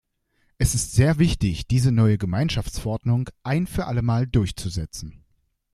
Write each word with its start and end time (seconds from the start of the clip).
Es 0.57 0.73
ist 0.73 0.93
sehr 0.93 1.19
wichtig, 1.19 1.67
diese 1.67 1.91
neue 1.91 2.17
Gemeinschaftsverordnung 2.17 3.29
ein 3.43 3.67
für 3.67 3.85
alle 3.85 4.01
Mal 4.01 4.25
durchzusetzen. 4.25 5.23